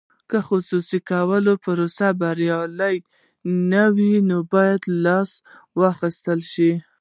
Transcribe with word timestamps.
که 0.29 0.37
د 0.41 0.45
خصوصي 0.47 0.99
کولو 1.11 1.51
پروسه 1.63 2.07
بریالۍ 2.19 2.97
نه 3.71 3.83
وي 3.95 4.13
باید 4.53 4.81
لاس 5.05 5.31
واخیستل 5.79 6.39
شي. 6.53 6.71